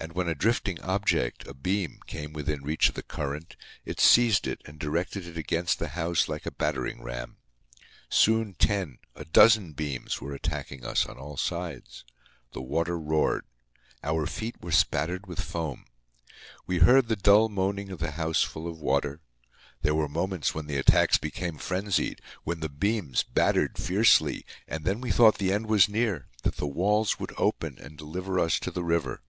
[0.00, 4.46] And when a drifting object, a beam, came within reach of the current, it seized
[4.46, 7.38] it and directed it against the house like a battering ram.
[8.08, 12.04] Soon ten, a dozen, beams were attacking us on all sides.
[12.52, 13.44] The water roared.
[14.04, 15.84] Our feet were spattered with foam.
[16.64, 19.20] We heard the dull moaning of the house full of water.
[19.82, 25.00] There were moments when the attacks became frenzied, when the beams battered fiercely; and then
[25.00, 28.60] we thought that the end was near, that the walls would open and deliver us
[28.60, 29.22] to the river.